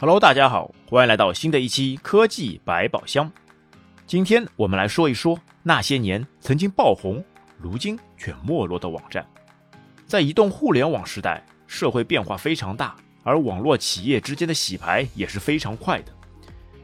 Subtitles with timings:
[0.00, 3.30] Hello，大家好，欢迎来到新的一期科技百宝箱。
[4.06, 7.22] 今天我们来说一说那些年曾经爆红，
[7.58, 9.28] 如今却没落的网站。
[10.06, 16.10] 在移动互联网时代，社会变化非常大，而网络企业之间的洗牌也是非常快的。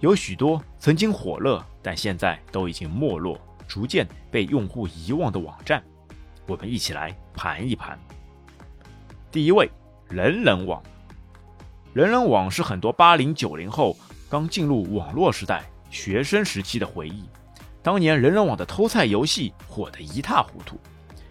[0.00, 3.38] 有许多曾经火热，但现在都已经没落，
[3.68, 5.84] 逐渐被用户遗忘的网站，
[6.46, 7.98] 我们一起来盘一盘。
[9.30, 9.70] 第一位，
[10.08, 10.82] 人人网。
[11.92, 13.94] 人人网是很多八零九零后
[14.30, 17.22] 刚进入网络时代、学生时期的回忆。
[17.82, 20.80] 当年人人网的偷菜游戏火得一塌糊涂，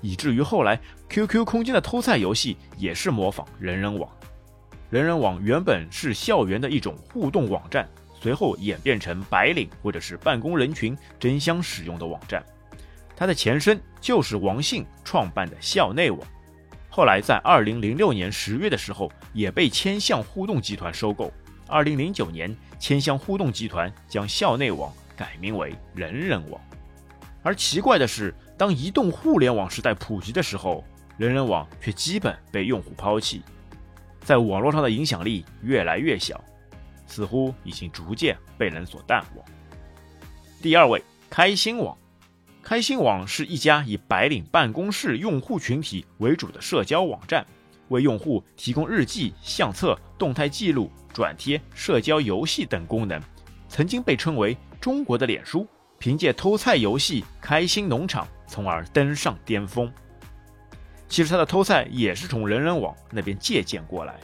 [0.00, 4.08] 以至于后来 QQ 空间的偷菜游戏也是模仿人人网。
[4.90, 7.88] 人人网原本是校园的一种互动网站。
[8.20, 12.42] 随后演变成白领或者是办公人群争相使用的网站，
[13.14, 16.20] 它的前身就是王信创办的校内网，
[16.94, 21.32] 后来在二零零六年十月的时候也被千象互动集团收购。
[21.66, 26.60] 二零零九年，千象互动集团将校内网改名为人人网。
[27.42, 30.84] 而奇怪的是，当移动互联网时代普及的时候，
[31.16, 33.42] 人人网却基本被用户抛弃，
[34.20, 36.40] 在网络上的影响力越来越小。
[37.08, 39.44] 似乎已经逐渐被人所淡忘。
[40.62, 41.98] 第二位，开心网。
[42.64, 47.46] 开心网是一家以白领办公室用户群体为主的社交网站，
[47.88, 53.20] 为用户提供日记、相册、动态记录、转贴、社交游戏等功能。
[53.68, 59.92] 曾经被称为中国的脸书，凭借偷菜游戏《开心农场》从而登上巅峰。
[61.06, 64.18] 其实他的偷菜也是从人人网那边借鉴过来。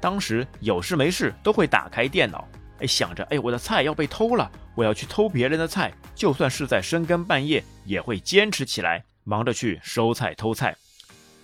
[0.00, 2.44] 当时有事没事都会打开电脑，
[2.80, 10.76] 哎，想着哎，我的菜要被偷了，我要去偷别人的菜，就算是在深更半夜，也会坚持起来，忙着去收菜偷菜。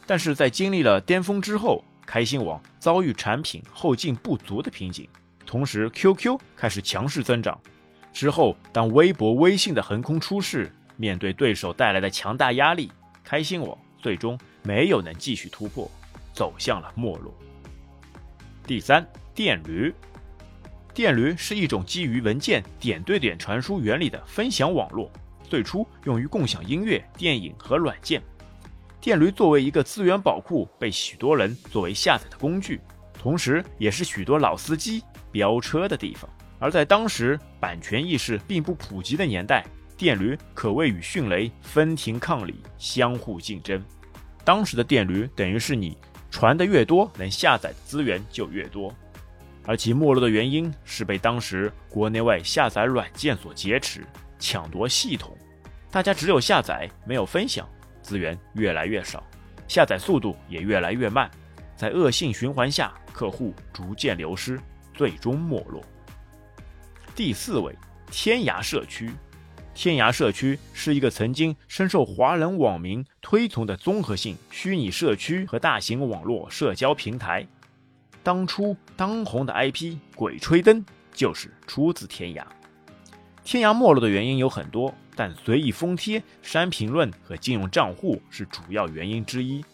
[0.07, 5.09] 但是在经历了巅峰之后，开心网遭遇产品后劲不足的瓶颈，
[5.47, 7.59] 同时 QQ 开始强势增长。
[8.13, 12.93] 之后，当微博、微信的横空出世，面对对手带来的强大压力，
[13.25, 15.91] 开心网最终没有能继续突破，
[16.35, 17.35] 走向了没落。
[18.67, 19.95] 第三，电驴。
[20.95, 25.11] 电驴是一种基于文件点对点传输原理的分享网络，
[25.43, 28.23] 最初用于共享音乐、电影和软件。
[29.01, 32.79] 电驴作为一个资源宝库，被许多人作为下载的工具，
[33.15, 36.29] 同时也是许多老司机飙车的地方。
[36.59, 39.65] 而在当时版权意识并不普及的年代，
[39.97, 43.83] 电驴可谓与迅雷分庭抗礼，相互竞争。
[44.45, 45.97] 当时的电驴等于是你。
[46.31, 48.91] 传的越多，能下载的资源就越多，
[49.65, 54.05] 而其没落的原因是被当时国内外下载软件所劫持、
[54.39, 55.37] 抢夺系统，
[55.91, 57.69] 大家只有下载没有分享，
[58.03, 59.23] 资源越来越少，
[59.69, 61.31] 下载速度也越来越慢，
[61.77, 64.59] 在恶性循环下，客户逐渐流失，
[64.95, 65.83] 最终没落。
[67.15, 67.77] 第四位，
[68.11, 69.11] 天涯社区。
[69.75, 77.47] 天涯社区是一个曾经深受华人网民推崇的综合性虚拟社区和大型网络社交平台。
[78.23, 80.81] 当初当红的 IP《鬼吹灯》
[81.13, 82.45] 就是出自天涯。
[83.45, 89.65] 天涯没落的原因有很多，但随意封贴、删评论和禁用账户是主要原因之一。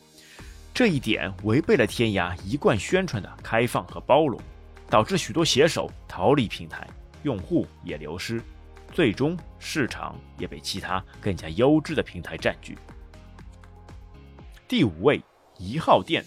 [0.72, 4.41] 这一点违背了天涯一贯宣传的开放和包容，
[4.88, 6.88] 导致许多写手逃离平台，
[7.25, 8.41] 用户也流失。
[8.91, 12.78] 最终，市场也被其他更加优质的平台占据。
[14.66, 15.22] 第五位，
[15.59, 16.25] 一号店。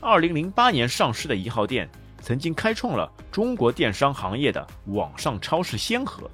[0.00, 1.88] 二零零八年上市的一号店，
[2.22, 6.30] 曾经开创了中国电商行业的网上超市先河。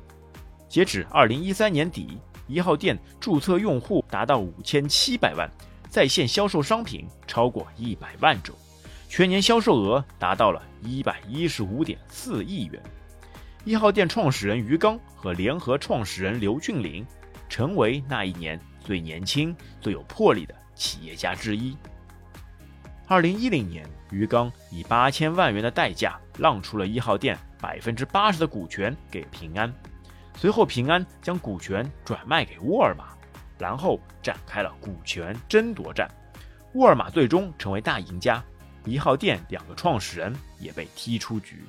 [0.68, 5.50] 截止二零一三年底，一号店注册用户达到五千七百万，
[5.88, 8.54] 在线销售商品超过一百万种，
[9.08, 12.82] 全年销售额达到了一百一十五点四亿元。
[13.64, 17.04] 一号店创始人于刚和联合创始人刘俊霖，
[17.48, 21.74] 成为那一年最年轻、最有魄力的企业家之一。
[23.06, 29.70] 二零一零年，于刚以八千万元的代价让出了一号店百分之八十的股权给平安，
[30.38, 33.08] 随后平安将股权转卖给沃尔玛，
[33.58, 36.10] 然后展开了股权争夺战。
[36.72, 38.42] 沃尔玛最终成为大赢家，
[38.86, 41.62] 一号店两个创始人也被踢出局。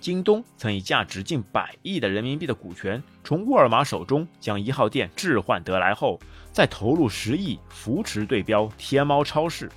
[0.00, 6.18] 京东曾以价值近百亿的人民币的股权从沃尔玛手中将一号店置换得来后，
[6.50, 9.70] 再投入十亿扶持对标天猫超市，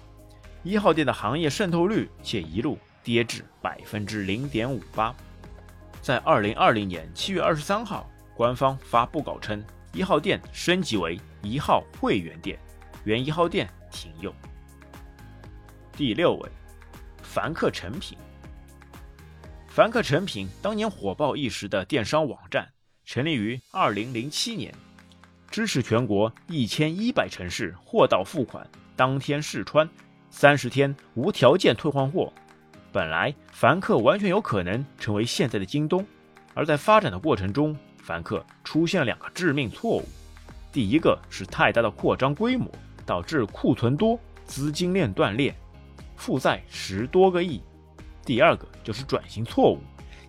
[0.63, 5.13] 一号店的行业渗透率却一路跌至百分之零点五八。
[6.01, 9.61] 在二零二零年七月二十三号，官方发布稿称，
[9.91, 12.57] 一号店升级为一号会员店，
[13.03, 14.33] 原一号店停用。
[15.91, 16.49] 第六位，
[17.21, 18.17] 凡客诚品。
[19.67, 22.69] 凡客诚品当年火爆一时的电商网站，
[23.03, 24.73] 成立于二零零七年，
[25.51, 28.65] 支持全国一千一百城市货到付款，
[28.95, 29.89] 当天试穿，
[30.35, 32.33] 三十天无条件退换货。
[32.91, 36.03] 本来凡客完全有可能成为现在的京东，
[36.55, 40.03] 而在发展的过程中，凡客出现了两个致命错误：
[40.71, 42.67] 第一个是太大的扩张规模，
[43.05, 45.53] 导致库存多，资金链断裂，
[46.15, 47.61] 负债十多个亿。
[48.25, 49.79] 第二个就是转型错误，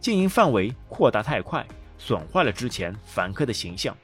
[0.00, 1.66] 经营范围扩大太快，
[1.96, 3.96] 损坏了之前凡客的形象。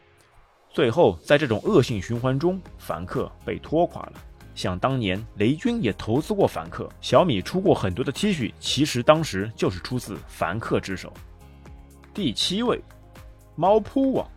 [0.71, 4.13] 最后，在这种恶性循环中，凡客被拖垮了。
[4.61, 11.11] 想当年，雷军也投资过凡客，小米出过很多的 T 恤，其实当时就是出自凡客之手。
[12.13, 12.79] 第七位，
[13.57, 14.29] 猫扑网。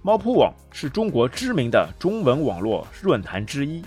[0.00, 3.84] 猫扑网是中国知名的中文网络论坛之一，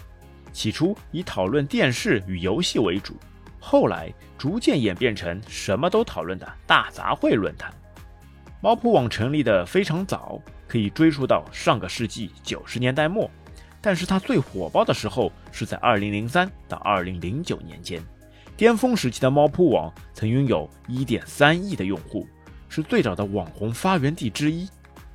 [0.53, 3.15] 起初以讨论电视与游戏为主。
[3.59, 7.73] 后来逐渐演变成什么都讨论的大杂烩论坛。
[8.61, 13.27] 猫扑网成立的非常早，可以追溯到上个世纪九十年代末，
[13.81, 18.01] 但是它最火爆的时候是在二零零三到二零零九年间。
[18.55, 22.27] 巅峰时期的猫扑网曾拥有一点三亿的用户，
[22.69, 24.69] 是最早的网红发源地之一。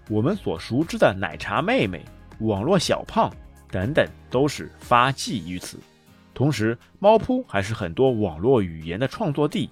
[0.09, 2.05] 我们所熟知的奶茶妹妹、
[2.41, 3.33] 网络小胖
[3.71, 5.79] 等等，都是发迹于此。
[6.35, 9.71] 同时，猫扑还是很多网络语言的创作地。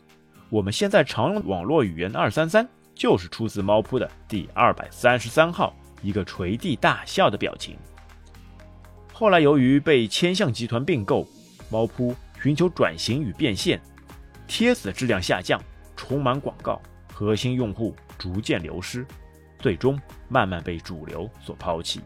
[0.50, 7.76] 我们现在常用网络语言“二三三”，就是出自猫扑的第二百三十三号，一个垂地大笑的表情。
[9.16, 11.24] 后来由于被千象集团并购，
[11.70, 12.12] 猫扑
[12.42, 13.80] 寻求转型与变现，
[14.48, 15.62] 帖子质量下降，
[15.96, 16.82] 充满广告，
[17.12, 19.06] 核心用户逐渐流失，
[19.60, 19.96] 最终
[20.28, 22.00] 慢慢被主流所抛弃。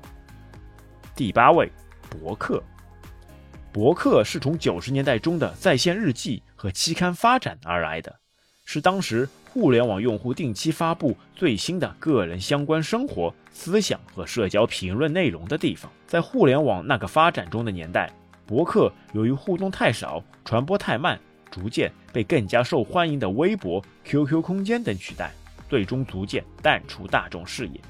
[1.17, 1.73] 第八位，
[2.11, 2.63] 博客。
[3.73, 8.15] 博客是从九十年代中的在线日记和期刊发展而来的，
[8.67, 15.91] 是当时互联网用户定期发布最新的个人相关生活、思想和社交评论内容的地方。
[16.07, 18.13] 在互联网那个发展中的年代，
[18.47, 21.19] 博客由于互动太少、传播太慢，
[21.51, 25.33] 逐渐被更加受欢迎的微博、QQ 空间等取代，
[25.69, 27.81] 最终逐渐淡出大众视野。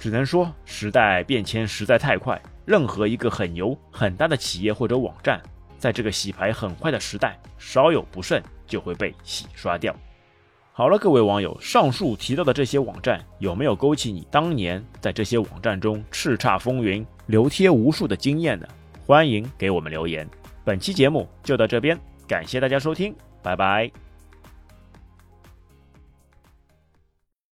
[0.00, 2.40] 只能说，时代变迁实在太快。
[2.66, 5.40] 任何一个很牛很大的企业或者网站，
[5.78, 9.94] 在这个洗牌很快的时代，稍有不慎就会被洗刷掉。
[10.76, 18.66] 好了，各位网友，上述提到的这些网站有没有勾起你当年在这些网站中叱咤风云、留贴无数的经验呢？
[19.06, 20.28] 欢迎给我们留言。
[20.64, 24.03] 本期节目就到这边，感谢大家收听，拜拜。